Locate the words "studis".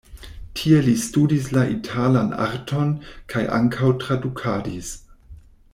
1.01-1.49